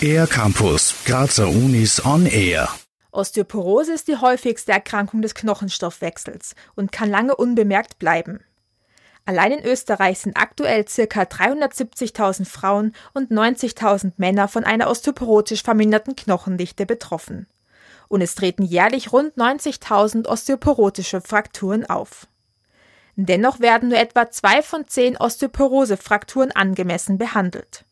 [0.00, 2.68] Air Campus, Grazer Unis on Air.
[3.10, 8.40] Osteoporose ist die häufigste Erkrankung des Knochenstoffwechsels und kann lange unbemerkt bleiben.
[9.24, 11.22] Allein in Österreich sind aktuell ca.
[11.22, 17.46] 370.000 Frauen und 90.000 Männer von einer osteoporotisch verminderten Knochendichte betroffen.
[18.08, 22.28] Und es treten jährlich rund 90.000 osteoporotische Frakturen auf.
[23.16, 27.84] Dennoch werden nur etwa zwei von zehn Osteoporose-Frakturen angemessen behandelt.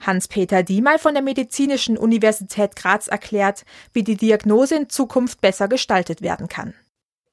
[0.00, 6.22] Hans-Peter Diemal von der Medizinischen Universität Graz erklärt, wie die Diagnose in Zukunft besser gestaltet
[6.22, 6.74] werden kann.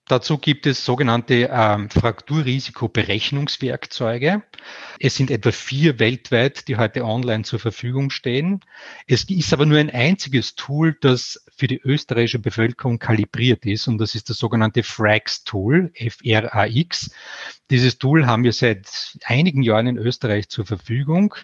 [0.07, 4.41] Dazu gibt es sogenannte ähm, Frakturrisikoberechnungswerkzeuge.
[4.99, 8.61] Es sind etwa vier weltweit, die heute online zur Verfügung stehen.
[9.05, 13.97] Es ist aber nur ein einziges Tool, das für die österreichische Bevölkerung kalibriert ist und
[13.97, 17.11] das ist das sogenannte FRAX-Tool, F-R-A-X.
[17.69, 21.35] Dieses Tool haben wir seit einigen Jahren in Österreich zur Verfügung.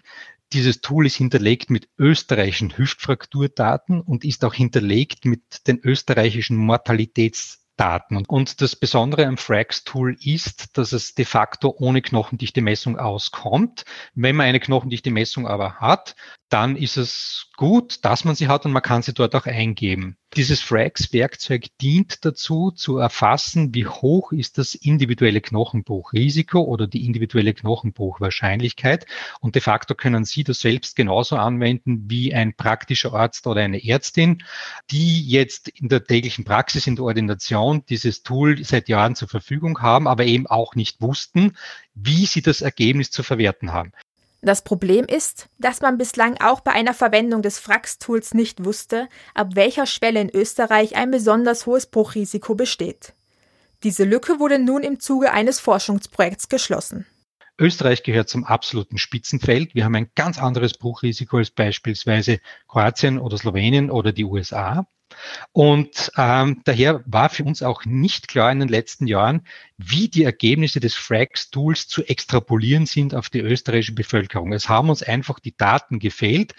[0.54, 7.63] Dieses Tool ist hinterlegt mit österreichischen Hüftfrakturdaten und ist auch hinterlegt mit den österreichischen Mortalitäts
[7.76, 8.24] Daten.
[8.26, 13.84] Und das Besondere am Frax-Tool ist, dass es de facto ohne knochendichte Messung auskommt.
[14.14, 16.14] Wenn man eine knochendichte Messung aber hat,
[16.48, 20.16] dann ist es gut, dass man sie hat und man kann sie dort auch eingeben.
[20.36, 27.54] Dieses Frax-Werkzeug dient dazu, zu erfassen, wie hoch ist das individuelle Knochenbruchrisiko oder die individuelle
[27.54, 29.06] Knochenbruchwahrscheinlichkeit.
[29.40, 33.84] Und de facto können Sie das selbst genauso anwenden wie ein praktischer Arzt oder eine
[33.84, 34.42] Ärztin,
[34.90, 39.80] die jetzt in der täglichen Praxis, in der Ordination dieses Tool seit Jahren zur Verfügung
[39.80, 41.56] haben, aber eben auch nicht wussten,
[41.94, 43.92] wie sie das Ergebnis zu verwerten haben.
[44.42, 49.54] Das Problem ist, dass man bislang auch bei einer Verwendung des Frax-Tools nicht wusste, ab
[49.54, 53.14] welcher Schwelle in Österreich ein besonders hohes Bruchrisiko besteht.
[53.84, 57.06] Diese Lücke wurde nun im Zuge eines Forschungsprojekts geschlossen.
[57.58, 59.74] Österreich gehört zum absoluten Spitzenfeld.
[59.74, 64.86] Wir haben ein ganz anderes Bruchrisiko als beispielsweise Kroatien oder Slowenien oder die USA.
[65.52, 70.24] Und ähm, daher war für uns auch nicht klar in den letzten Jahren, wie die
[70.24, 74.52] Ergebnisse des Frax-Tools zu extrapolieren sind auf die österreichische Bevölkerung.
[74.52, 76.54] Es haben uns einfach die Daten gefehlt,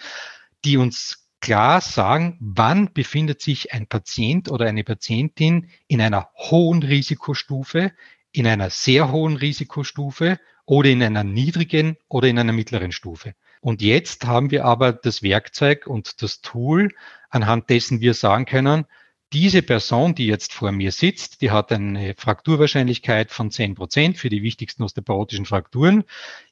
[0.64, 6.82] die uns klar sagen, wann befindet sich ein Patient oder eine Patientin in einer hohen
[6.82, 7.92] Risikostufe,
[8.32, 13.34] in einer sehr hohen Risikostufe oder in einer niedrigen oder in einer mittleren Stufe.
[13.60, 16.94] Und jetzt haben wir aber das Werkzeug und das Tool,
[17.30, 18.86] anhand dessen wir sagen können,
[19.32, 24.28] diese Person, die jetzt vor mir sitzt, die hat eine Frakturwahrscheinlichkeit von 10 Prozent für
[24.28, 26.04] die wichtigsten osteoporotischen Frakturen.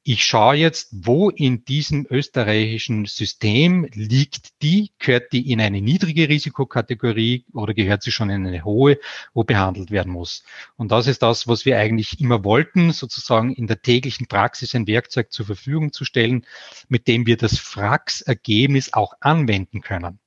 [0.03, 6.29] Ich schaue jetzt, wo in diesem österreichischen System liegt die, gehört die in eine niedrige
[6.29, 8.99] Risikokategorie oder gehört sie schon in eine hohe,
[9.35, 10.43] wo behandelt werden muss.
[10.77, 14.89] Und das ist das, was wir eigentlich immer wollten, sozusagen in der täglichen Praxis ein
[14.89, 16.45] Werkzeug zur Verfügung zu stellen,
[16.89, 20.19] mit dem wir das Frax-Ergebnis auch anwenden können.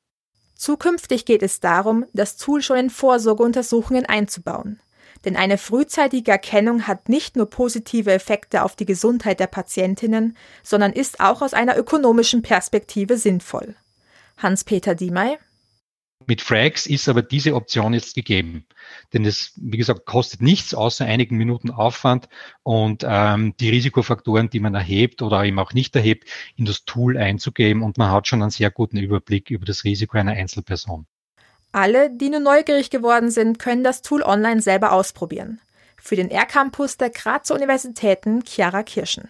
[0.57, 4.79] Zukünftig geht es darum, das Tool schon in Vorsorgeuntersuchungen einzubauen.
[5.23, 10.93] Denn eine frühzeitige Erkennung hat nicht nur positive Effekte auf die Gesundheit der Patientinnen, sondern
[10.93, 13.75] ist auch aus einer ökonomischen Perspektive sinnvoll.
[14.37, 15.37] Hans-Peter Diemey
[16.25, 18.65] mit Frags ist aber diese Option jetzt gegeben.
[19.13, 22.27] Denn es, wie gesagt, kostet nichts außer einigen Minuten Aufwand
[22.63, 27.17] und ähm, die Risikofaktoren, die man erhebt oder eben auch nicht erhebt, in das Tool
[27.17, 31.05] einzugeben und man hat schon einen sehr guten Überblick über das Risiko einer Einzelperson.
[31.71, 35.61] Alle, die nur neugierig geworden sind, können das Tool online selber ausprobieren.
[36.01, 39.29] Für den R-Campus der Grazer Universitäten Chiara Kirschen.